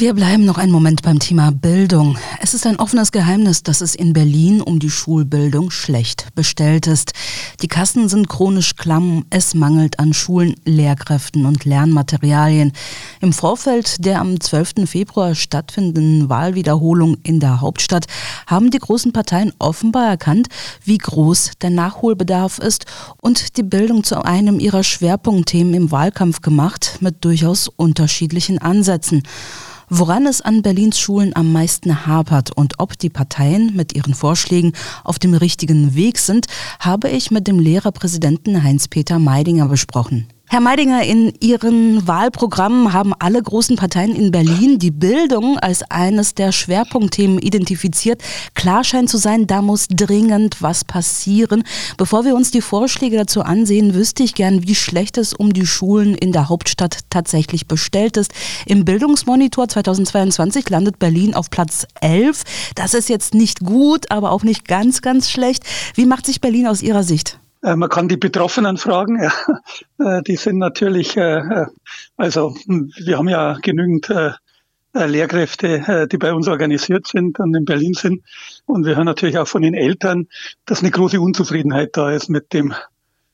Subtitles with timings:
[0.00, 2.16] Wir bleiben noch einen Moment beim Thema Bildung.
[2.40, 7.14] Es ist ein offenes Geheimnis, dass es in Berlin um die Schulbildung schlecht bestellt ist.
[7.62, 12.74] Die Kassen sind chronisch klamm, es mangelt an Schulen, Lehrkräften und Lernmaterialien.
[13.20, 14.88] Im Vorfeld der am 12.
[14.88, 18.06] Februar stattfindenden Wahlwiederholung in der Hauptstadt
[18.46, 20.46] haben die großen Parteien offenbar erkannt,
[20.84, 22.86] wie groß der Nachholbedarf ist
[23.20, 29.24] und die Bildung zu einem ihrer Schwerpunktthemen im Wahlkampf gemacht, mit durchaus unterschiedlichen Ansätzen.
[29.90, 34.74] Woran es an Berlins Schulen am meisten hapert und ob die Parteien mit ihren Vorschlägen
[35.02, 36.46] auf dem richtigen Weg sind,
[36.78, 40.26] habe ich mit dem Lehrerpräsidenten Heinz-Peter Meidinger besprochen.
[40.50, 46.34] Herr Meidinger, in Ihren Wahlprogrammen haben alle großen Parteien in Berlin die Bildung als eines
[46.34, 48.22] der Schwerpunktthemen identifiziert.
[48.54, 51.64] Klar scheint zu sein, da muss dringend was passieren.
[51.98, 55.66] Bevor wir uns die Vorschläge dazu ansehen, wüsste ich gern, wie schlecht es um die
[55.66, 58.32] Schulen in der Hauptstadt tatsächlich bestellt ist.
[58.64, 62.44] Im Bildungsmonitor 2022 landet Berlin auf Platz 11.
[62.74, 65.64] Das ist jetzt nicht gut, aber auch nicht ganz, ganz schlecht.
[65.94, 67.38] Wie macht sich Berlin aus Ihrer Sicht?
[67.62, 69.22] Äh, man kann die Betroffenen fragen.
[69.22, 69.32] Ja.
[70.00, 71.66] Äh, die sind natürlich, äh,
[72.16, 74.12] also hm, wir haben ja genügend
[74.92, 78.22] Lehrkräfte, die bei uns organisiert sind und in Berlin sind.
[78.64, 80.28] Und wir hören natürlich auch von den Eltern,
[80.66, 82.74] dass eine große Unzufriedenheit da ist mit dem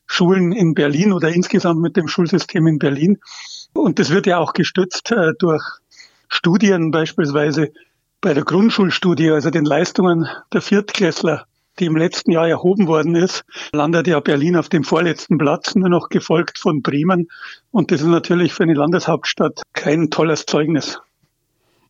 [0.07, 3.19] Schulen in Berlin oder insgesamt mit dem Schulsystem in Berlin.
[3.73, 5.63] Und das wird ja auch gestützt durch
[6.29, 7.73] Studien, beispielsweise
[8.21, 11.47] bei der Grundschulstudie, also den Leistungen der Viertklässler
[11.79, 15.89] die im letzten Jahr erhoben worden ist, landet ja Berlin auf dem vorletzten Platz, nur
[15.89, 17.29] noch gefolgt von Bremen.
[17.71, 21.01] Und das ist natürlich für eine Landeshauptstadt kein tolles Zeugnis.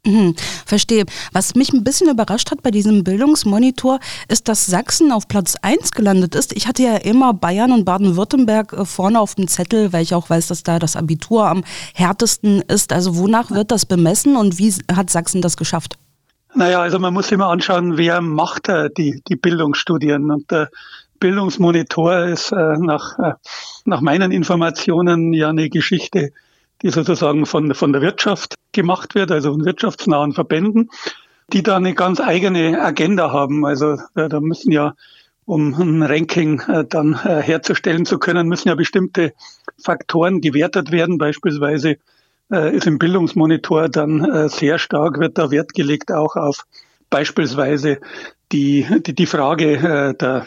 [0.07, 0.35] Mhm,
[0.67, 1.05] verstehe.
[1.33, 5.93] Was mich ein bisschen überrascht hat bei diesem Bildungsmonitor, ist, dass Sachsen auf Platz 1
[5.93, 6.55] gelandet ist.
[6.55, 10.29] Ich hatte ja immer Bayern und Baden-Württemberg äh, vorne auf dem Zettel, weil ich auch
[10.29, 12.93] weiß, dass da das Abitur am härtesten ist.
[12.93, 15.97] Also wonach wird das bemessen und wie hat Sachsen das geschafft?
[16.57, 20.31] Naja, also man muss immer anschauen, wer macht äh, die, die Bildungsstudien.
[20.31, 20.71] Und der
[21.19, 23.33] Bildungsmonitor ist äh, nach, äh,
[23.85, 26.31] nach meinen Informationen ja eine Geschichte,
[26.83, 30.91] die sozusagen von, von der Wirtschaft gemacht wird, also von wirtschaftsnahen Verbänden,
[31.53, 33.67] die da eine ganz eigene Agenda haben.
[33.67, 34.95] Also äh, da müssen ja,
[35.47, 39.33] um ein Ranking äh, dann äh, herzustellen zu können, müssen ja bestimmte
[39.83, 41.99] Faktoren gewertet werden, beispielsweise äh,
[42.49, 46.65] ist im Bildungsmonitor dann äh, sehr stark, wird da Wert gelegt auch auf
[47.11, 47.99] beispielsweise
[48.53, 50.47] die, die, die Frage äh, der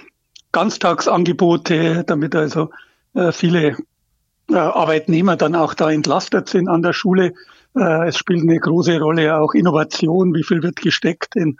[0.51, 2.69] Ganztagsangebote, damit also
[3.13, 3.77] äh, viele
[4.49, 7.33] äh, Arbeitnehmer dann auch da entlastet sind an der Schule.
[7.75, 11.59] Äh, es spielt eine große Rolle auch Innovation, wie viel wird gesteckt in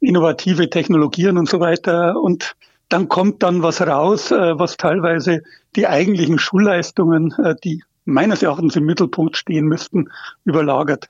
[0.00, 2.20] innovative Technologien und so weiter.
[2.20, 2.54] Und
[2.88, 5.42] dann kommt dann was raus, äh, was teilweise
[5.76, 10.08] die eigentlichen Schulleistungen, äh, die meines Erachtens im Mittelpunkt stehen müssten,
[10.44, 11.08] überlagert.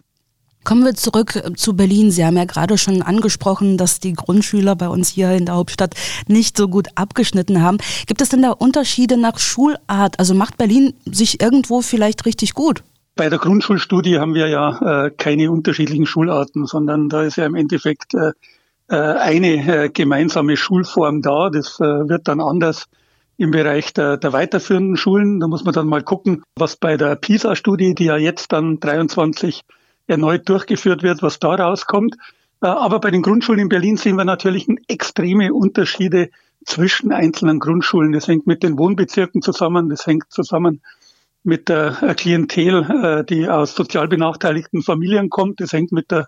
[0.64, 2.10] Kommen wir zurück äh, zu Berlin.
[2.10, 5.94] Sie haben ja gerade schon angesprochen, dass die Grundschüler bei uns hier in der Hauptstadt
[6.26, 7.78] nicht so gut abgeschnitten haben.
[8.06, 10.18] Gibt es denn da Unterschiede nach Schulart?
[10.18, 12.82] Also macht Berlin sich irgendwo vielleicht richtig gut?
[13.14, 17.54] Bei der Grundschulstudie haben wir ja äh, keine unterschiedlichen Schularten, sondern da ist ja im
[17.54, 18.32] Endeffekt äh,
[18.88, 21.50] äh eine äh, gemeinsame Schulform da.
[21.50, 22.86] Das äh, wird dann anders
[23.38, 25.40] im Bereich der, der weiterführenden Schulen.
[25.40, 29.62] Da muss man dann mal gucken, was bei der PISA-Studie, die ja jetzt dann 23
[30.08, 32.16] erneut durchgeführt wird, was da rauskommt.
[32.60, 36.30] Äh, aber bei den Grundschulen in Berlin sehen wir natürlich extreme Unterschiede
[36.66, 38.10] zwischen einzelnen Grundschulen.
[38.10, 40.82] Das hängt mit den Wohnbezirken zusammen, das hängt zusammen
[41.44, 46.26] mit der Klientel, äh, die aus sozial benachteiligten Familien kommt, das hängt mit der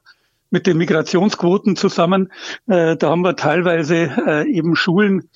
[0.53, 2.33] mit den Migrationsquoten zusammen.
[2.67, 5.29] Äh, da haben wir teilweise eben Schulen,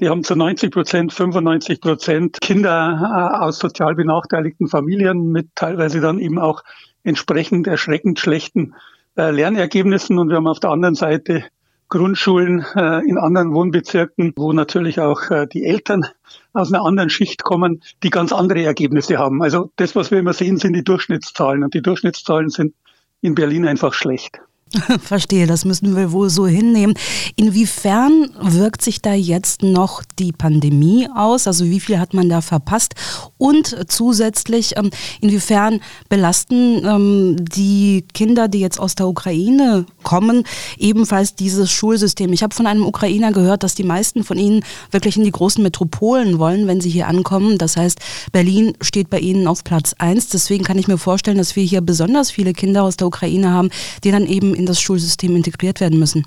[0.00, 6.00] die haben zu 90 Prozent, 95 Prozent Kinder äh, aus sozial benachteiligten Familien mit teilweise
[6.00, 6.62] dann eben auch
[7.04, 8.74] entsprechend erschreckend schlechten
[9.16, 10.18] äh, Lernergebnissen.
[10.18, 11.44] Und wir haben auf der anderen Seite
[11.90, 15.22] Grundschulen äh, in anderen Wohnbezirken, wo natürlich auch
[15.52, 16.06] die Eltern
[16.52, 19.42] aus einer anderen Schicht kommen, die ganz andere Ergebnisse haben.
[19.42, 21.64] Also das, was wir immer sehen, sind die Durchschnittszahlen.
[21.64, 22.74] Und die Durchschnittszahlen sind
[23.20, 24.40] in Berlin einfach schlecht.
[25.02, 26.94] Verstehe, das müssen wir wohl so hinnehmen.
[27.34, 31.48] Inwiefern wirkt sich da jetzt noch die Pandemie aus?
[31.48, 32.94] Also wie viel hat man da verpasst?
[33.36, 34.90] Und zusätzlich, ähm,
[35.20, 40.44] inwiefern belasten ähm, die Kinder, die jetzt aus der Ukraine kommen,
[40.78, 42.32] ebenfalls dieses Schulsystem?
[42.32, 45.62] Ich habe von einem Ukrainer gehört, dass die meisten von ihnen wirklich in die großen
[45.62, 47.58] Metropolen wollen, wenn sie hier ankommen.
[47.58, 47.98] Das heißt,
[48.30, 50.28] Berlin steht bei ihnen auf Platz eins.
[50.28, 53.70] Deswegen kann ich mir vorstellen, dass wir hier besonders viele Kinder aus der Ukraine haben,
[54.04, 56.24] die dann eben in das Schulsystem integriert werden müssen?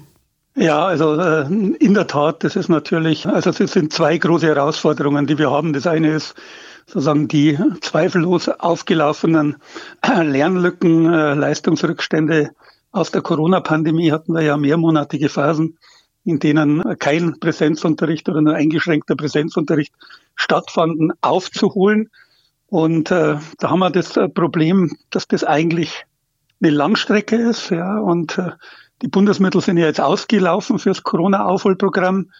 [0.56, 1.46] Ja, also äh,
[1.80, 5.74] in der Tat, das ist natürlich, also es sind zwei große Herausforderungen, die wir haben.
[5.74, 6.36] Das eine ist
[6.86, 9.56] sozusagen die zweifellos aufgelaufenen
[10.06, 12.52] Lernlücken, äh, Leistungsrückstände
[12.92, 15.80] aus der Corona-Pandemie hatten wir ja mehrmonatige Phasen,
[16.26, 19.94] in denen kein Präsenzunterricht oder nur eingeschränkter Präsenzunterricht
[20.36, 22.10] stattfanden, aufzuholen.
[22.68, 26.06] Und äh, da haben wir das äh, Problem, dass das eigentlich
[26.64, 27.70] eine Langstrecke ist.
[27.70, 28.52] Ja, und äh,
[29.02, 32.32] die Bundesmittel sind ja jetzt ausgelaufen fürs Corona-Aufholprogramm.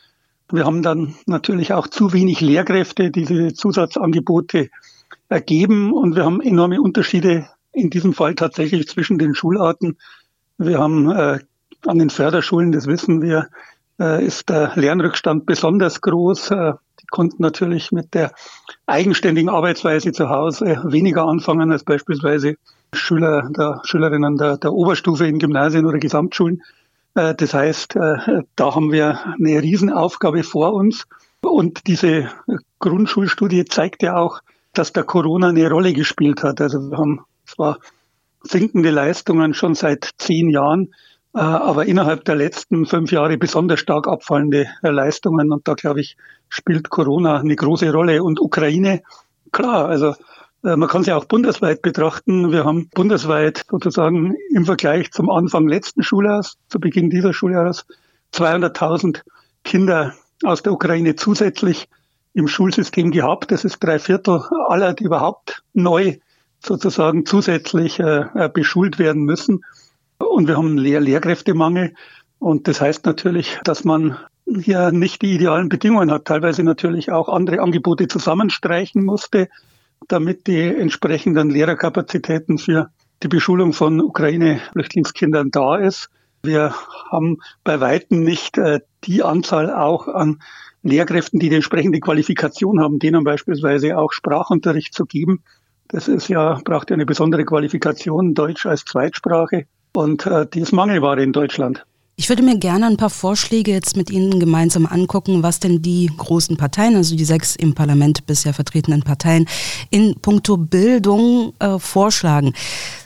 [0.52, 4.70] Wir haben dann natürlich auch zu wenig Lehrkräfte, die diese Zusatzangebote
[5.30, 5.94] ergeben.
[5.94, 9.98] Und wir haben enorme Unterschiede in diesem Fall tatsächlich zwischen den Schularten.
[10.58, 11.40] Wir haben äh,
[11.86, 13.50] an den Förderschulen, das wissen wir,
[14.00, 16.52] äh, ist der Lernrückstand besonders groß.
[16.52, 18.32] Äh, die konnten natürlich mit der
[18.86, 22.56] eigenständigen Arbeitsweise zu Hause weniger anfangen als beispielsweise
[22.94, 26.62] Schüler, der Schülerinnen der, der Oberstufe in Gymnasien oder Gesamtschulen.
[27.16, 31.06] Äh, das heißt, äh, da haben wir eine Riesenaufgabe vor uns.
[31.42, 32.30] Und diese
[32.80, 34.40] Grundschulstudie zeigt ja auch,
[34.74, 36.62] dass der Corona eine Rolle gespielt hat.
[36.62, 37.80] Also wir haben zwar
[38.42, 40.94] sinkende Leistungen schon seit zehn Jahren,
[41.36, 45.52] äh, aber innerhalb der letzten fünf Jahre besonders stark abfallende Leistungen.
[45.52, 46.18] Und da, glaube ich,
[46.50, 48.24] spielt Corona eine große Rolle.
[48.24, 49.04] Und Ukraine,
[49.52, 50.16] klar, also
[50.64, 52.52] man kann sie auch bundesweit betrachten.
[52.52, 57.86] Wir haben bundesweit sozusagen im Vergleich zum Anfang letzten Schuljahres, zu Beginn dieser Schuljahres,
[58.34, 59.22] 200.000
[59.66, 60.14] Kinder
[60.44, 61.90] aus der Ukraine zusätzlich
[62.34, 63.52] im Schulsystem gehabt.
[63.52, 66.18] Das ist drei Viertel aller, die überhaupt neu
[66.66, 69.66] sozusagen zusätzlich äh, äh beschult werden müssen.
[70.18, 71.94] Und wir haben einen Lehr Lehrkräftemangel.
[72.40, 77.28] Und das heißt natürlich, dass man hier nicht die idealen Bedingungen hat, teilweise natürlich auch
[77.28, 79.50] andere Angebote zusammenstreichen musste
[80.08, 82.90] damit die entsprechenden Lehrerkapazitäten für
[83.22, 86.10] die Beschulung von Ukraine-Flüchtlingskindern da ist.
[86.44, 86.74] Wir
[87.10, 90.42] haben bei weitem nicht äh, die Anzahl auch an
[90.82, 95.44] Lehrkräften, die die entsprechende Qualifikation haben, denen beispielsweise auch Sprachunterricht zu geben.
[95.88, 99.66] Das ist ja, braucht ja eine besondere Qualifikation, Deutsch als Zweitsprache.
[99.94, 101.86] Und äh, die ist Mangelware in Deutschland.
[102.16, 106.12] Ich würde mir gerne ein paar Vorschläge jetzt mit Ihnen gemeinsam angucken, was denn die
[106.16, 109.48] großen Parteien, also die sechs im Parlament bisher vertretenen Parteien,
[109.90, 112.54] in puncto Bildung äh, vorschlagen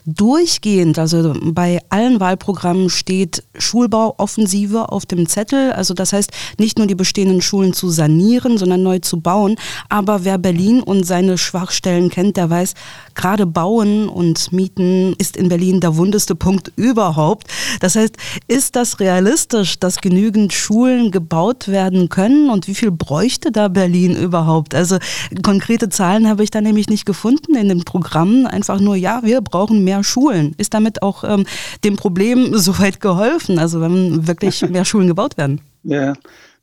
[0.08, 5.74] durchgehend, also bei allen Wahlprogrammen steht Schulbauoffensive auf dem Zettel.
[5.74, 9.58] Also das heißt, nicht nur die bestehenden Schulen zu sanieren, sondern neu zu bauen.
[9.90, 12.74] Aber wer Berlin und seine Schwachstellen kennt, der weiß,
[13.16, 17.48] gerade Bauen und Mieten ist in Berlin der wundeste Punkt überhaupt.
[17.82, 18.16] Das heißt,
[18.48, 24.16] ist das realistisch, dass genügend Schulen gebaut werden können und wie viel bräuchte da Berlin
[24.16, 24.74] überhaupt?
[24.74, 25.00] Also
[25.44, 28.48] konkrete Zahlen habe ich da nämlich nicht gefunden in den Programmen.
[28.48, 30.54] Einfach nur, ja, wir brauchen mehr mehr Schulen.
[30.58, 31.46] Ist damit auch ähm,
[31.84, 35.62] dem Problem soweit geholfen, also wenn wirklich mehr Schulen gebaut werden?
[35.84, 36.14] Ja.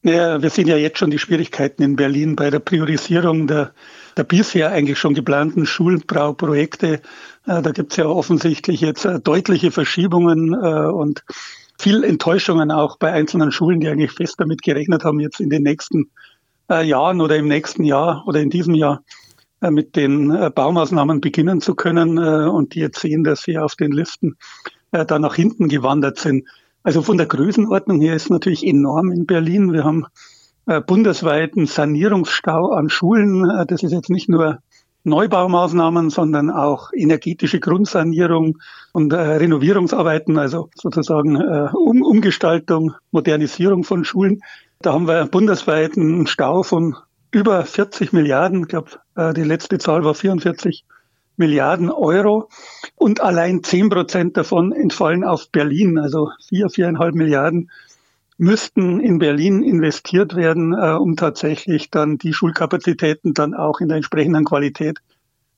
[0.02, 3.72] ja, wir sehen ja jetzt schon die Schwierigkeiten in Berlin bei der Priorisierung der,
[4.16, 7.00] der bisher eigentlich schon geplanten Schulbauprojekte.
[7.46, 11.24] Äh, da gibt es ja offensichtlich jetzt äh, deutliche Verschiebungen äh, und
[11.78, 15.62] viel Enttäuschungen auch bei einzelnen Schulen, die eigentlich fest damit gerechnet haben, jetzt in den
[15.62, 16.10] nächsten
[16.70, 19.23] Jahren oder im nächsten Jahr oder in diesem Jahr äh,
[19.70, 23.74] mit den äh, Baumaßnahmen beginnen zu können äh, und die jetzt sehen, dass sie auf
[23.76, 24.36] den Listen
[24.90, 26.46] da nach hinten gewandert sind.
[26.84, 29.72] Also von der Größenordnung her ist natürlich enorm in Berlin.
[29.72, 30.06] Wir haben
[30.86, 33.42] bundesweit einen Sanierungsstau an Schulen.
[33.66, 34.58] Das ist jetzt nicht nur
[35.02, 38.58] Neubaumaßnahmen, sondern auch energetische Grundsanierung
[38.92, 41.42] und Renovierungsarbeiten, also sozusagen
[41.72, 44.42] um Umgestaltung, Modernisierung von Schulen.
[44.80, 46.94] Da haben wir bundesweit einen Stau von
[47.34, 50.84] über 40 Milliarden, ich glaube, äh, die letzte Zahl war 44
[51.36, 52.48] Milliarden Euro
[52.94, 57.70] und allein 10 Prozent davon entfallen auf Berlin, also vier, viereinhalb Milliarden
[58.38, 63.96] müssten in Berlin investiert werden, äh, um tatsächlich dann die Schulkapazitäten dann auch in der
[63.96, 65.00] entsprechenden Qualität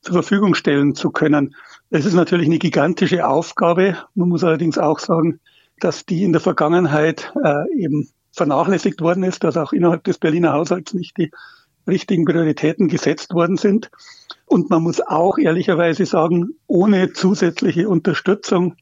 [0.01, 1.55] zur Verfügung stellen zu können.
[1.91, 3.99] Es ist natürlich eine gigantische Aufgabe.
[4.15, 5.41] Man muss allerdings auch sagen,
[5.81, 10.53] dass die in der Vergangenheit äh, eben vernachlässigt worden ist, dass auch innerhalb des Berliner
[10.53, 11.31] Haushalts nicht die
[11.87, 13.91] richtigen Prioritäten gesetzt worden sind.
[14.47, 18.77] Und man muss auch ehrlicherweise sagen, ohne zusätzliche Unterstützung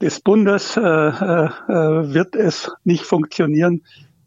[0.00, 1.50] des Bundes äh, äh,
[2.14, 3.82] wird es nicht funktionieren,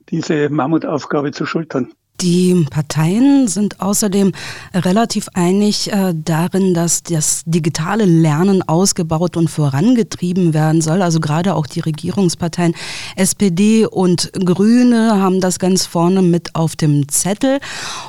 [0.09, 1.93] diese Mammutaufgabe zu schultern.
[2.22, 4.31] Die Parteien sind außerdem
[4.74, 11.01] relativ einig äh, darin, dass das digitale Lernen ausgebaut und vorangetrieben werden soll.
[11.01, 12.74] Also gerade auch die Regierungsparteien
[13.17, 17.60] SPD und Grüne haben das ganz vorne mit auf dem Zettel.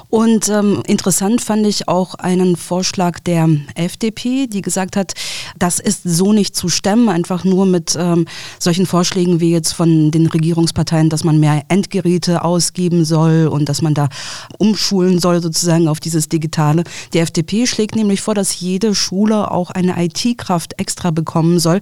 [0.08, 5.14] Und ähm, interessant fand ich auch einen Vorschlag der FDP, die gesagt hat,
[5.58, 8.26] das ist so nicht zu stemmen, einfach nur mit ähm,
[8.60, 13.82] solchen Vorschlägen wie jetzt von den Regierungsparteien, dass man mehr Endgeräte ausgeben soll und dass
[13.82, 14.08] man da
[14.58, 16.84] umschulen soll sozusagen auf dieses Digitale.
[17.12, 21.80] Die FDP schlägt nämlich vor, dass jede Schule auch eine IT-Kraft extra bekommen soll,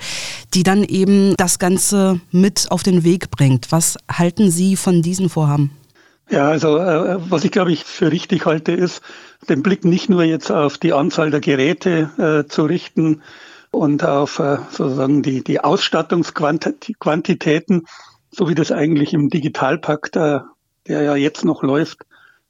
[0.55, 3.73] die dann eben das Ganze mit auf den Weg bringt.
[3.73, 5.71] Was halten Sie von diesen Vorhaben?
[6.31, 9.03] Ja, also äh, was ich glaube ich für richtig halte, ist,
[9.49, 13.21] den Blick nicht nur jetzt auf die Anzahl der Geräte äh, zu richten
[13.71, 17.85] und auf äh, sozusagen die, die Ausstattungsquantitäten,
[18.31, 20.41] so wie das eigentlich im Digitalpakt, äh,
[20.87, 22.05] der ja jetzt noch läuft,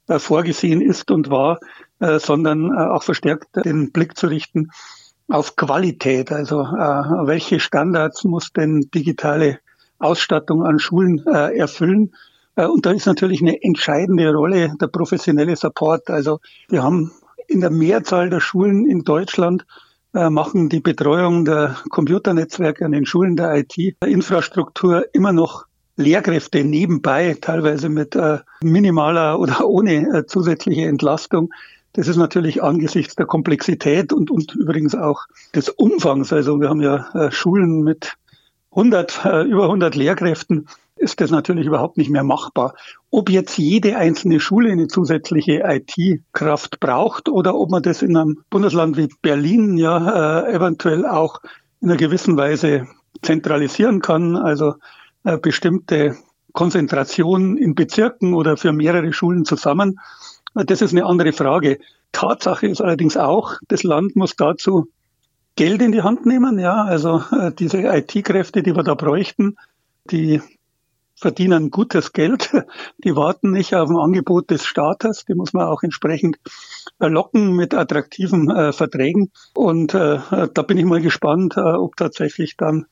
[0.07, 1.59] äh, vorgesehen ist und war,
[1.99, 4.69] äh, sondern äh, auch verstärkt den Blick zu richten
[5.27, 6.31] auf Qualität.
[6.31, 9.57] Also welche Standards muss denn digitale
[9.97, 12.13] Ausstattung an Schulen erfüllen?
[12.55, 16.11] Und da ist natürlich eine entscheidende Rolle der professionelle Support.
[16.11, 17.11] Also wir haben
[17.47, 19.65] in der Mehrzahl der Schulen in Deutschland
[20.13, 27.89] machen die Betreuung der Computernetzwerke an den Schulen der IT-Infrastruktur immer noch Lehrkräfte nebenbei, teilweise
[27.89, 31.53] mit äh, minimaler oder ohne zusätzliche Entlastung.
[31.93, 36.33] Das ist natürlich angesichts der Komplexität und, und übrigens auch des Umfangs.
[36.33, 38.17] Also wir haben ja Schulen mit
[38.71, 42.73] 100, über 100 Lehrkräften ist das natürlich überhaupt nicht mehr machbar.
[43.11, 48.43] Ob jetzt jede einzelne Schule eine zusätzliche IT-Kraft braucht oder ob man das in einem
[48.49, 51.41] Bundesland wie Berlin ja äh, eventuell auch
[51.81, 52.87] in einer gewissen Weise
[53.21, 54.73] zentralisieren kann, also äh,
[55.41, 56.15] bestimmte
[56.53, 59.99] Konzentrationen in Bezirken oder für mehrere Schulen zusammen.
[60.53, 61.79] Das ist eine andere Frage.
[62.11, 64.87] Tatsache ist allerdings auch, das Land muss dazu
[65.55, 66.59] Geld in die Hand nehmen.
[66.59, 69.57] Ja, also äh, diese IT-Kräfte, die wir da bräuchten,
[70.11, 70.41] die
[71.15, 72.51] verdienen gutes Geld.
[73.03, 75.23] Die warten nicht auf ein Angebot des Staates.
[75.25, 76.37] Die muss man auch entsprechend
[76.99, 79.31] locken mit attraktiven äh, Verträgen.
[79.53, 80.19] Und äh,
[80.53, 82.85] da bin ich mal gespannt, äh, ob tatsächlich dann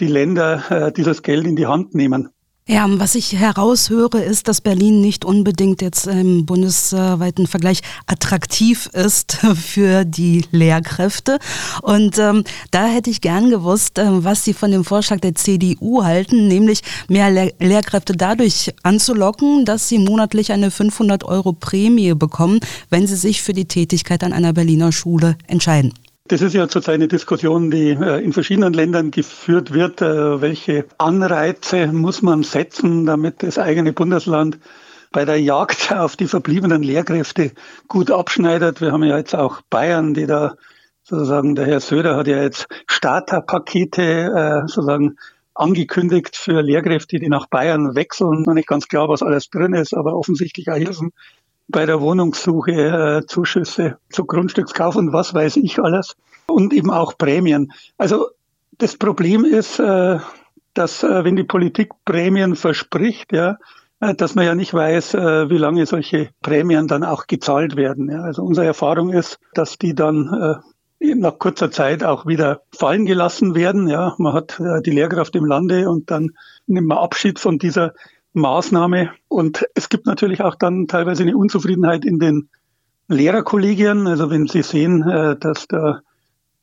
[0.00, 2.28] die Länder äh, dieses Geld in die Hand nehmen.
[2.70, 9.38] Ja, was ich heraushöre, ist, dass Berlin nicht unbedingt jetzt im bundesweiten Vergleich attraktiv ist
[9.54, 11.38] für die Lehrkräfte.
[11.80, 16.04] Und ähm, da hätte ich gern gewusst, äh, was Sie von dem Vorschlag der CDU
[16.04, 22.60] halten, nämlich mehr Le Lehrkräfte dadurch anzulocken, dass sie monatlich eine 500 Euro Prämie bekommen,
[22.90, 25.94] wenn sie sich für die Tätigkeit an einer Berliner Schule entscheiden.
[26.28, 30.02] Das ist ja zurzeit eine Diskussion, die äh, in verschiedenen Ländern geführt wird.
[30.02, 34.58] Äh, welche Anreize muss man setzen, damit das eigene Bundesland
[35.10, 37.52] bei der Jagd auf die verbliebenen Lehrkräfte
[37.88, 38.82] gut abschneidet?
[38.82, 40.56] Wir haben ja jetzt auch Bayern, die da
[41.02, 45.16] sozusagen, der Herr Söder hat ja jetzt Starterpakete äh, sozusagen
[45.54, 48.42] angekündigt für Lehrkräfte, die nach Bayern wechseln.
[48.42, 51.12] Noch nicht ganz klar, was alles drin ist, aber offensichtlich auch Hilfen
[51.68, 57.16] bei der Wohnungssuche äh, Zuschüsse zu Grundstückskauf und was weiß ich alles und eben auch
[57.16, 57.72] Prämien.
[57.98, 58.28] Also
[58.78, 60.18] das Problem ist, äh,
[60.74, 63.58] dass äh, wenn die Politik Prämien verspricht, ja,
[64.00, 68.10] äh, dass man ja nicht weiß, äh, wie lange solche Prämien dann auch gezahlt werden.
[68.10, 68.22] Ja.
[68.22, 70.62] Also unsere Erfahrung ist, dass die dann
[71.00, 73.88] äh, nach kurzer Zeit auch wieder fallen gelassen werden.
[73.88, 76.30] Ja, man hat äh, die Lehrkraft im Lande und dann
[76.66, 77.92] nimmt man Abschied von dieser
[78.38, 79.10] Maßnahme.
[79.28, 82.48] Und es gibt natürlich auch dann teilweise eine Unzufriedenheit in den
[83.08, 84.06] Lehrerkollegien.
[84.06, 86.02] Also wenn Sie sehen, äh, dass der,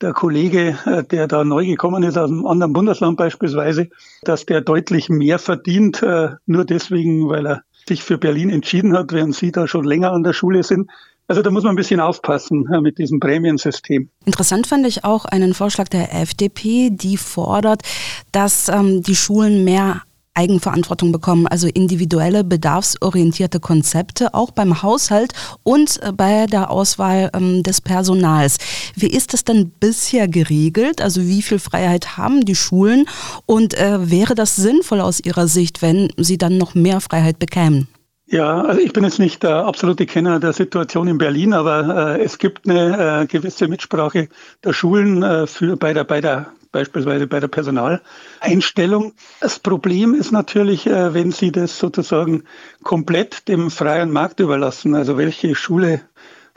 [0.00, 3.88] der Kollege, äh, der da neu gekommen ist aus einem anderen Bundesland beispielsweise,
[4.22, 9.12] dass der deutlich mehr verdient, äh, nur deswegen, weil er sich für Berlin entschieden hat,
[9.12, 10.90] während Sie da schon länger an der Schule sind.
[11.28, 14.08] Also da muss man ein bisschen aufpassen mit diesem Prämiensystem.
[14.24, 17.82] Interessant fand ich auch einen Vorschlag der FDP, die fordert,
[18.30, 20.02] dass ähm, die Schulen mehr
[20.36, 27.62] Eigenverantwortung bekommen, also individuelle, bedarfsorientierte Konzepte, auch beim Haushalt und äh, bei der Auswahl ähm,
[27.62, 28.58] des Personals.
[28.94, 31.00] Wie ist das denn bisher geregelt?
[31.00, 33.06] Also wie viel Freiheit haben die Schulen
[33.46, 37.88] und äh, wäre das sinnvoll aus Ihrer Sicht, wenn sie dann noch mehr Freiheit bekämen?
[38.28, 42.24] Ja, also ich bin jetzt nicht der absolute Kenner der Situation in Berlin, aber äh,
[42.24, 44.28] es gibt eine äh, gewisse Mitsprache
[44.64, 49.14] der Schulen äh, für bei der bei der beispielsweise bei der Personaleinstellung.
[49.40, 52.44] Das Problem ist natürlich, äh, wenn Sie das sozusagen
[52.82, 56.02] komplett dem freien Markt überlassen, also welche Schule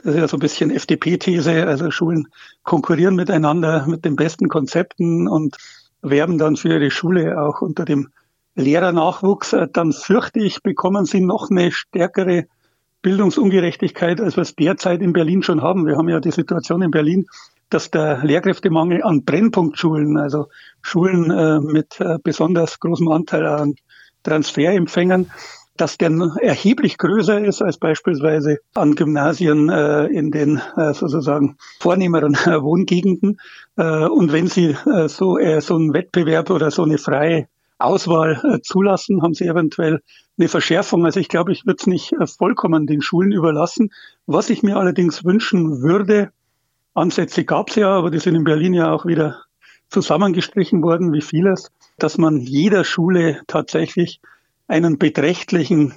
[0.02, 1.66] das ist ja so ein bisschen FDP-These.
[1.66, 2.28] Also Schulen
[2.62, 5.56] konkurrieren miteinander mit den besten Konzepten und
[6.00, 8.08] werben dann für ihre Schule auch unter dem
[8.54, 9.54] Lehrernachwuchs.
[9.54, 12.46] Äh, dann fürchte ich, bekommen sie noch eine stärkere
[13.02, 15.86] Bildungsungerechtigkeit, als wir es derzeit in Berlin schon haben.
[15.86, 17.26] Wir haben ja die Situation in Berlin,
[17.70, 20.48] dass der Lehrkräftemangel an Brennpunktschulen, also
[20.82, 23.74] Schulen äh, mit äh, besonders großem Anteil an
[24.22, 25.30] Transferempfängern,
[25.80, 26.10] dass der
[26.42, 33.40] erheblich größer ist als beispielsweise an Gymnasien äh, in den äh, sozusagen vornehmeren äh, Wohngegenden.
[33.76, 37.48] Äh, und wenn Sie äh, so, äh, so einen Wettbewerb oder so eine freie
[37.78, 40.02] Auswahl zulassen, haben Sie eventuell
[40.38, 41.06] eine Verschärfung.
[41.06, 43.90] Also ich glaube, ich würde es nicht vollkommen den Schulen überlassen.
[44.26, 46.30] Was ich mir allerdings wünschen würde,
[46.94, 49.42] Ansätze gab es ja, aber die sind in Berlin ja auch wieder
[49.88, 54.20] zusammengestrichen worden, wie vieles, dass man jeder Schule tatsächlich
[54.68, 55.94] einen beträchtlichen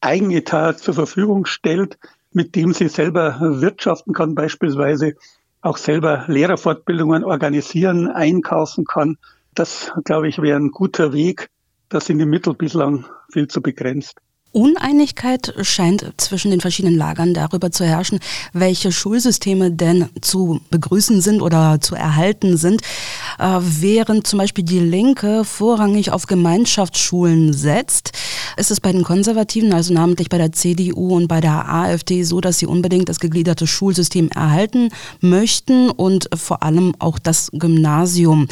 [0.00, 1.98] Eigenetat zur Verfügung stellt,
[2.32, 5.14] mit dem sie selber wirtschaften kann, beispielsweise
[5.60, 9.16] auch selber Lehrerfortbildungen organisieren, einkaufen kann.
[9.54, 11.48] Das, glaube ich, wäre ein guter Weg.
[11.88, 14.20] Das sind die Mittel bislang viel zu begrenzt.
[14.54, 18.20] Uneinigkeit scheint zwischen den verschiedenen Lagern darüber zu herrschen,
[18.52, 22.80] welche Schulsysteme denn zu begrüßen sind oder zu erhalten sind,
[23.40, 28.12] äh, während zum Beispiel die Linke vorrangig auf Gemeinschaftsschulen setzt.
[28.56, 32.40] Ist es bei den Konservativen, also namentlich bei der CDU und bei der AfD, so,
[32.40, 38.46] dass sie unbedingt das gegliederte Schulsystem erhalten möchten und vor allem auch das Gymnasium?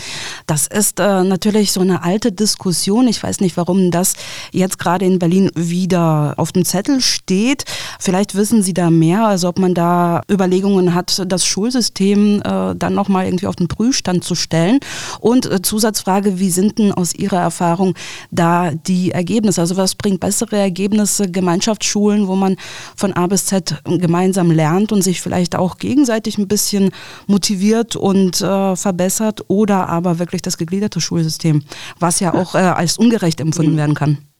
[0.48, 3.06] Das ist äh, natürlich so eine alte Diskussion.
[3.06, 4.14] Ich weiß nicht, warum das
[4.50, 7.64] jetzt gerade in Berlin wieder wieder auf dem Zettel steht.
[8.00, 12.94] Vielleicht wissen Sie da mehr, also ob man da Überlegungen hat, das Schulsystem äh, dann
[12.94, 14.80] nochmal irgendwie auf den Prüfstand zu stellen.
[15.20, 17.94] Und äh, Zusatzfrage, wie sind denn aus Ihrer Erfahrung
[18.30, 19.60] da die Ergebnisse?
[19.60, 22.56] Also was bringt bessere Ergebnisse, Gemeinschaftsschulen, wo man
[22.96, 26.88] von A bis Z gemeinsam lernt und sich vielleicht auch gegenseitig ein bisschen
[27.26, 31.62] motiviert und äh, verbessert oder aber wirklich das gegliederte Schulsystem,
[31.98, 34.31] was ja auch äh, als ungerecht empfunden werden kann?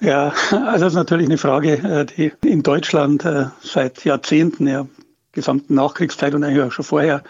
[0.00, 4.86] Ja, also das ist natürlich eine Frage, äh, die in Deutschland äh, seit Jahrzehnten, ja,
[5.32, 7.22] gesamten Nachkriegszeit und eigentlich auch schon vorher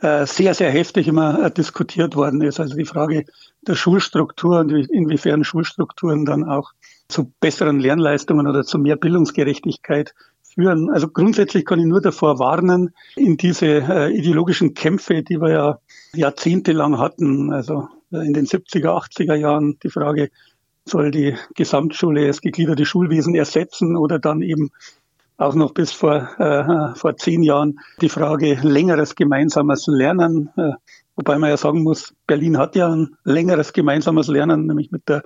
[0.00, 2.58] äh, sehr, sehr heftig immer diskutiert worden ist.
[2.60, 3.26] Also die Frage
[3.66, 6.72] der Schulstruktur und inwiefern Schulstrukturen dann auch
[7.08, 10.90] zu besseren Lernleistungen oder zu mehr Bildungsgerechtigkeit führen.
[10.90, 15.78] Also grundsätzlich kann ich nur davor warnen, in diese ideologischen Kämpfe, die wir ja
[16.14, 20.30] jahrzehntelang hatten, also in den 70er, 80er Jahren die Frage,
[20.84, 24.70] soll die Gesamtschule das gegliederte Schulwesen ersetzen oder dann eben
[25.36, 30.50] auch noch bis vor, äh, vor zehn Jahren die Frage längeres gemeinsames Lernen.
[30.56, 30.72] Äh,
[31.16, 35.22] wobei man ja sagen muss, Berlin hat ja ein längeres gemeinsames Lernen, nämlich mit der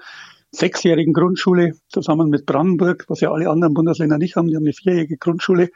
[0.51, 4.49] sechsjährigen Grundschule zusammen mit Brandenburg, was ja alle anderen Bundesländer nicht haben.
[4.49, 5.71] Die haben eine vierjährige Grundschule.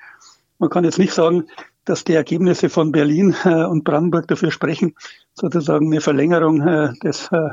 [0.58, 1.48] Man kann jetzt nicht sagen,
[1.84, 4.94] dass die Ergebnisse von Berlin äh, und Brandenburg dafür sprechen,
[5.34, 7.50] sozusagen eine Verlängerung äh, des äh,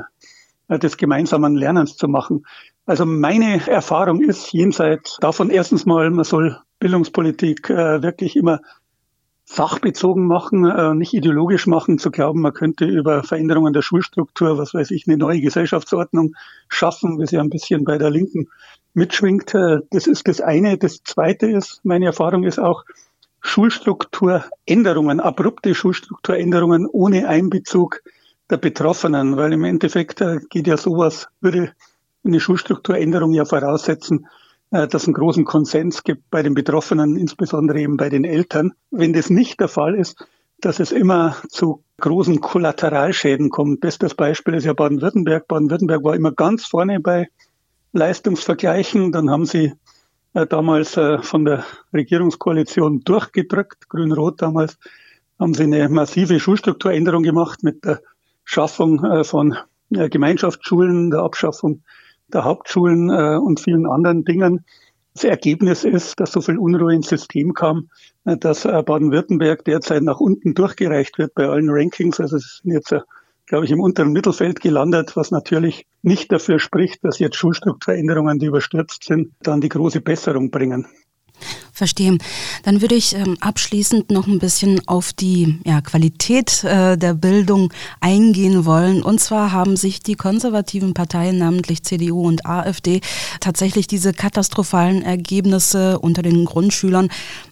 [0.78, 2.44] des gemeinsamen Lernens zu machen.
[2.86, 8.60] Also meine Erfahrung ist jenseits davon erstens mal, man soll Bildungspolitik äh, wirklich immer
[9.44, 14.74] sachbezogen machen, äh, nicht ideologisch machen, zu glauben, man könnte über Veränderungen der Schulstruktur, was
[14.74, 16.34] weiß ich, eine neue Gesellschaftsordnung
[16.68, 18.48] schaffen, wie sie ein bisschen bei der Linken
[18.94, 19.54] mitschwingt.
[19.54, 20.78] Äh, das ist das eine.
[20.78, 22.84] Das zweite ist, meine Erfahrung ist auch,
[23.42, 28.02] Schulstrukturänderungen, abrupte Schulstrukturänderungen ohne Einbezug
[28.50, 31.72] der Betroffenen, weil im Endeffekt äh, geht ja sowas, würde
[32.24, 34.26] eine Schulstrukturänderung ja voraussetzen,
[34.70, 38.72] äh, dass es einen großen Konsens gibt bei den Betroffenen, insbesondere eben bei den Eltern.
[38.90, 40.26] Wenn das nicht der Fall ist,
[40.60, 43.80] dass es immer zu großen Kollateralschäden kommt.
[43.80, 45.48] Bestes Beispiel ist ja Baden-Württemberg.
[45.48, 47.28] Baden-Württemberg war immer ganz vorne bei
[47.92, 49.12] Leistungsvergleichen.
[49.12, 49.72] Dann haben sie
[50.34, 54.78] äh, damals von der Regierungskoalition durchgedrückt, Grün-Rot damals,
[55.38, 58.02] haben sie eine massive Schulstrukturänderung gemacht mit der
[58.44, 59.56] Schaffung äh, von
[59.90, 61.82] äh, Gemeinschaftsschulen, der Abschaffung
[62.32, 64.64] der Hauptschulen äh, und vielen anderen Dingen.
[65.14, 67.90] Das Ergebnis ist, dass so viel Unruhe ins System kam,
[68.24, 72.20] dass Baden-Württemberg derzeit nach unten durchgereicht wird bei allen Rankings.
[72.20, 72.94] Also es sind jetzt,
[73.46, 78.46] glaube ich, im unteren Mittelfeld gelandet, was natürlich nicht dafür spricht, dass jetzt Schulstrukturänderungen, die
[78.46, 80.86] überstürzt sind, dann die große Besserung bringen.
[81.72, 82.18] Verstehe.
[82.64, 87.72] Dann würde ich ähm, abschließend noch ein bisschen auf die ja, Qualität äh, der Bildung
[88.00, 89.02] eingehen wollen.
[89.02, 93.00] Und zwar haben sich die konservativen Parteien, namentlich CDU und AfD,
[93.40, 97.08] tatsächlich diese katastrophalen Ergebnisse unter den Grundschülern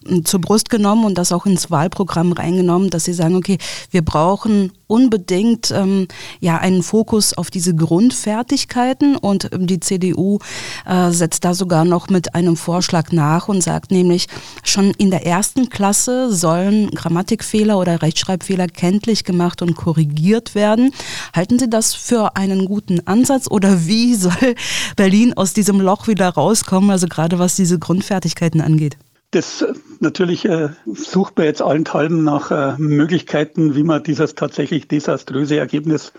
[0.07, 3.57] äh, zur Brust genommen und das auch ins Wahlprogramm reingenommen, dass sie sagen, okay,
[3.89, 6.07] wir brauchen unbedingt ähm,
[6.39, 10.39] ja einen Fokus auf diese Grundfertigkeiten und ähm, die CDU
[10.85, 14.27] äh, setzt da sogar noch mit einem Vorschlag nach und sagt nämlich,
[14.63, 20.93] schon in der ersten Klasse sollen Grammatikfehler oder Rechtschreibfehler kenntlich gemacht und korrigiert werden.
[21.35, 24.55] Halten Sie das für einen guten Ansatz oder wie soll
[24.95, 28.97] Berlin aus diesem Loch wieder rauskommen, also gerade was diese Grundfertigkeiten angeht?
[29.31, 34.87] Das äh, natürlich äh, sucht man jetzt allenthalben nach äh, Möglichkeiten, wie man dieses tatsächlich
[34.87, 36.13] desaströse Ergebnis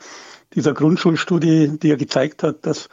[0.54, 2.88] dieser Grundschulstudie, die ja gezeigt hat, dass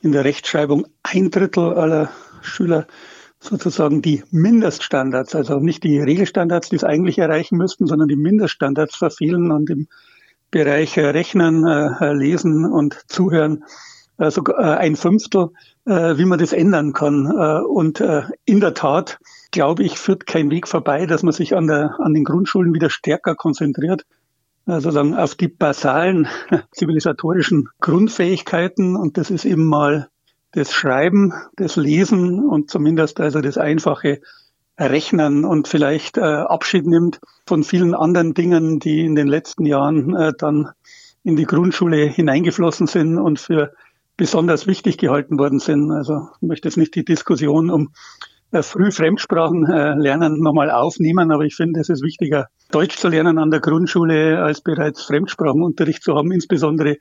[0.00, 2.10] in der Rechtschreibung ein Drittel aller
[2.42, 2.86] Schüler
[3.40, 8.96] sozusagen die Mindeststandards, also nicht die Regelstandards, die es eigentlich erreichen müssten, sondern die Mindeststandards
[8.96, 9.88] verfehlen und im
[10.50, 13.64] Bereich Rechnen, äh, Lesen und Zuhören
[14.16, 15.50] äh, sogar ein Fünftel,
[15.84, 17.26] wie man das ändern kann.
[17.64, 18.02] Und
[18.44, 19.18] in der Tat,
[19.52, 22.90] glaube ich, führt kein Weg vorbei, dass man sich an, der, an den Grundschulen wieder
[22.90, 24.04] stärker konzentriert,
[24.66, 26.28] sozusagen auf die basalen
[26.72, 28.96] zivilisatorischen Grundfähigkeiten.
[28.96, 30.10] Und das ist eben mal
[30.52, 34.20] das Schreiben, das Lesen und zumindest also das einfache
[34.78, 40.14] Rechnen und vielleicht äh, Abschied nimmt von vielen anderen Dingen, die in den letzten Jahren
[40.14, 40.70] äh, dann
[41.24, 43.72] in die Grundschule hineingeflossen sind und für
[44.16, 45.90] besonders wichtig gehalten worden sind.
[45.90, 47.92] Also ich möchte jetzt nicht die Diskussion um
[48.50, 53.08] äh, früh Fremdsprachen äh, lernen nochmal aufnehmen, aber ich finde, es ist wichtiger, Deutsch zu
[53.08, 56.96] lernen an der Grundschule, als bereits Fremdsprachenunterricht zu haben, insbesondere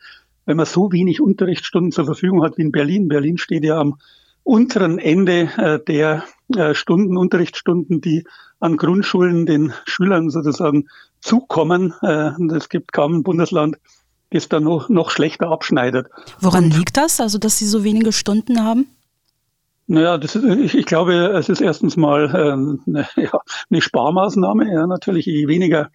[0.48, 3.10] wenn man so wenig Unterrichtsstunden zur Verfügung hat wie in Berlin.
[3.10, 4.00] Berlin steht ja am
[4.44, 6.24] unteren Ende äh, der
[6.56, 8.24] äh, Stunden, Unterrichtsstunden, die
[8.60, 10.88] an Grundschulen den Schülern sozusagen
[11.20, 11.94] zukommen.
[12.02, 13.78] Äh, es gibt kaum ein Bundesland,
[14.32, 16.08] das da noch, noch schlechter abschneidet.
[16.40, 18.88] Woran Und, liegt das, also dass Sie so wenige Stunden haben?
[19.88, 23.38] Naja, das ist, ich, ich glaube, es ist erstens mal ähm, eine, ja,
[23.70, 24.72] eine Sparmaßnahme.
[24.72, 25.90] Ja, natürlich, je weniger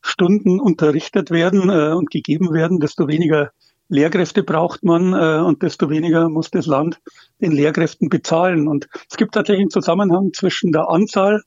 [0.00, 3.52] Stunden unterrichtet werden äh, und gegeben werden, desto weniger
[3.92, 6.98] Lehrkräfte braucht man äh, und desto weniger muss das Land
[7.42, 8.66] den Lehrkräften bezahlen.
[8.66, 11.42] Und es gibt tatsächlich einen Zusammenhang zwischen der Anzahl,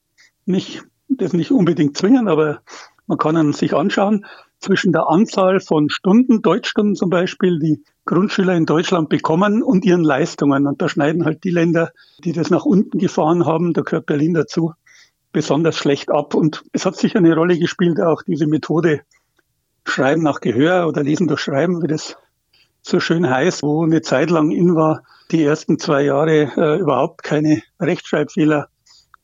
[0.46, 2.60] nicht, das nicht unbedingt zwingen, aber
[3.08, 4.26] man kann ihn sich anschauen,
[4.60, 10.04] zwischen der Anzahl von Stunden, Deutschstunden zum Beispiel, die Grundschüler in Deutschland bekommen und ihren
[10.04, 10.68] Leistungen.
[10.68, 11.92] Und da schneiden halt die Länder,
[12.24, 14.74] die das nach unten gefahren haben, da gehört Berlin dazu,
[15.32, 16.36] besonders schlecht ab.
[16.36, 19.02] Und es hat sicher eine Rolle gespielt, auch diese Methode
[19.88, 22.16] Schreiben nach Gehör oder Lesen durch Schreiben, wie das
[22.86, 27.24] so schön heißt, wo eine Zeit lang in war, die ersten zwei Jahre äh, überhaupt
[27.24, 28.68] keine Rechtschreibfehler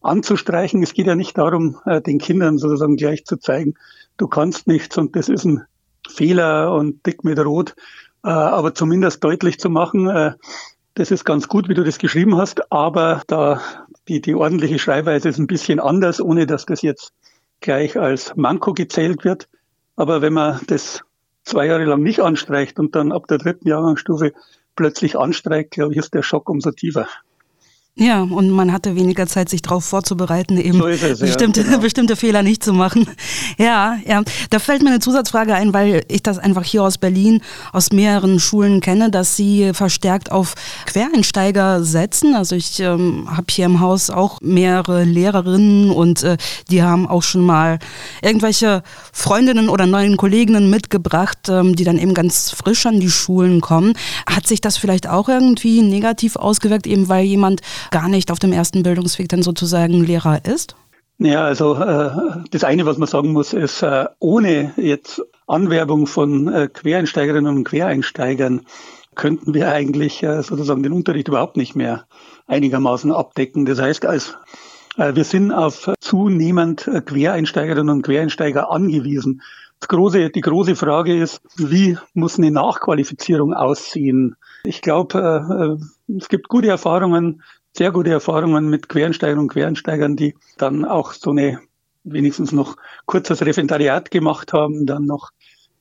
[0.01, 0.81] anzustreichen.
[0.81, 3.75] Es geht ja nicht darum, äh, den Kindern sozusagen gleich zu zeigen,
[4.17, 5.63] du kannst nichts und das ist ein
[6.09, 7.75] Fehler und dick mit Rot,
[8.23, 10.33] äh, aber zumindest deutlich zu machen, äh,
[10.95, 13.61] das ist ganz gut, wie du das geschrieben hast, aber da
[14.07, 17.13] die, die ordentliche Schreibweise ist ein bisschen anders, ohne dass das jetzt
[17.59, 19.47] gleich als Manko gezählt wird.
[19.95, 21.03] Aber wenn man das
[21.43, 24.33] zwei Jahre lang nicht anstreicht und dann ab der dritten Jahrgangsstufe
[24.75, 27.07] plötzlich anstreicht, glaube ich, ist der Schock umso tiefer.
[27.97, 31.79] Ja, und man hatte weniger Zeit, sich darauf vorzubereiten, eben so es, bestimmte, ja, genau.
[31.81, 33.05] bestimmte Fehler nicht zu machen.
[33.57, 34.23] Ja, ja.
[34.49, 37.41] Da fällt mir eine Zusatzfrage ein, weil ich das einfach hier aus Berlin
[37.73, 42.33] aus mehreren Schulen kenne, dass sie verstärkt auf Quereinsteiger setzen.
[42.33, 46.37] Also ich ähm, habe hier im Haus auch mehrere Lehrerinnen und äh,
[46.69, 47.77] die haben auch schon mal
[48.21, 53.59] irgendwelche Freundinnen oder neuen Kolleginnen mitgebracht, ähm, die dann eben ganz frisch an die Schulen
[53.59, 53.93] kommen.
[54.27, 58.51] Hat sich das vielleicht auch irgendwie negativ ausgewirkt, eben weil jemand gar nicht auf dem
[58.51, 60.75] ersten Bildungsweg dann sozusagen Lehrer ist?
[61.23, 62.09] Ja, also äh,
[62.49, 67.63] das eine, was man sagen muss, ist, äh, ohne jetzt Anwerbung von äh, Quereinsteigerinnen und
[67.63, 68.61] Quereinsteigern
[69.13, 72.05] könnten wir eigentlich äh, sozusagen den Unterricht überhaupt nicht mehr
[72.47, 73.65] einigermaßen abdecken.
[73.65, 74.37] Das heißt, als
[74.97, 79.41] äh, wir sind auf zunehmend äh, Quereinsteigerinnen und Quereinsteiger angewiesen.
[79.87, 84.35] Große, die große Frage ist, wie muss eine Nachqualifizierung aussehen?
[84.63, 87.41] Ich glaube, es gibt gute Erfahrungen
[87.75, 91.59] sehr gute Erfahrungen mit Quereinsteigern und Quereinsteigern, die dann auch so eine
[92.03, 95.31] wenigstens noch kurzes Referendariat gemacht haben, dann noch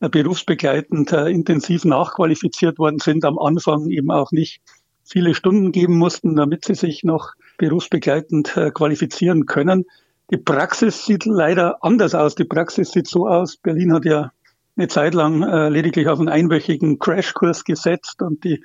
[0.01, 4.61] berufsbegleitend äh, intensiv nachqualifiziert worden sind, am Anfang eben auch nicht
[5.05, 9.85] viele Stunden geben mussten, damit sie sich noch berufsbegleitend äh, qualifizieren können.
[10.31, 12.35] Die Praxis sieht leider anders aus.
[12.35, 13.57] Die Praxis sieht so aus.
[13.57, 14.31] Berlin hat ja
[14.77, 18.65] eine Zeit lang äh, lediglich auf einen einwöchigen Crashkurs gesetzt und die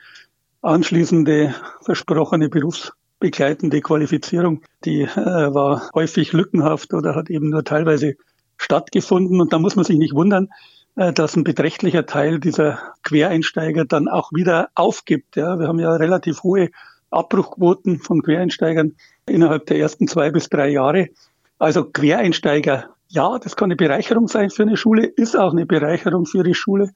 [0.62, 2.94] anschließende versprochene Berufs
[3.26, 8.18] begleitende Qualifizierung, die äh, war häufig lückenhaft oder hat eben nur teilweise
[8.56, 9.42] stattgefunden.
[9.42, 10.50] Und da muss man sich nicht wundern,
[10.96, 15.38] äh, dass ein beträchtlicher Teil dieser Quereinsteiger dann auch wieder aufgibt.
[15.38, 16.70] Ja, wir haben ja relativ hohe
[17.10, 18.94] Abbruchquoten von Quereinsteigern
[19.26, 21.10] innerhalb der ersten zwei bis drei Jahre.
[21.58, 26.28] Also Quereinsteiger, ja, das kann eine Bereicherung sein für eine Schule, ist auch eine Bereicherung
[26.28, 26.92] für die Schule,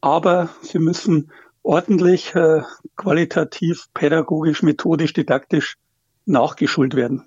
[0.00, 2.62] aber sie müssen ordentlich, äh,
[2.96, 5.76] qualitativ, pädagogisch, methodisch, didaktisch
[6.26, 7.26] nachgeschult werden.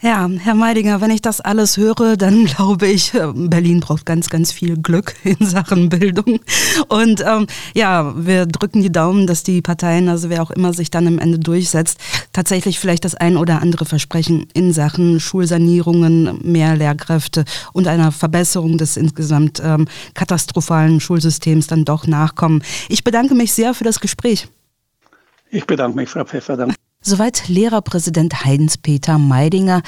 [0.00, 4.30] Ja, Herr Meidinger, wenn ich das alles höre, dann glaube ich, äh, Berlin braucht ganz,
[4.30, 6.38] ganz viel Glück in Sachen Bildung.
[6.88, 10.90] Und ähm, ja, wir drücken die Daumen, dass die Parteien, also wer auch immer sich
[10.90, 11.98] dann am Ende durchsetzt,
[12.32, 18.78] tatsächlich vielleicht das ein oder andere Versprechen in Sachen Schulsanierungen, mehr Lehrkräfte und einer Verbesserung
[18.78, 22.62] des insgesamt ähm, katastrophalen Schulsystems dann doch nachkommen.
[22.88, 24.46] Ich bedanke mich sehr für das Gespräch.
[25.50, 26.68] Ich bedanke mich, Frau Pfeffer.
[27.00, 29.82] Soweit Lehrerpräsident Heidens-Peter Meidinger.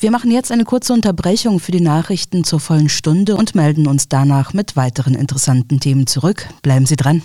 [0.00, 4.08] Wir machen jetzt eine kurze Unterbrechung für die Nachrichten zur vollen Stunde und melden uns
[4.08, 6.48] danach mit weiteren interessanten Themen zurück.
[6.62, 7.22] Bleiben Sie dran.